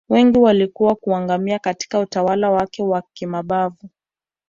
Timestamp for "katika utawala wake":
1.59-2.83